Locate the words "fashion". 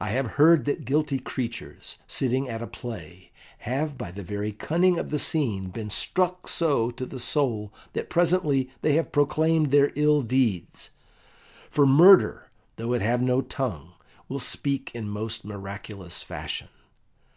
16.24-16.66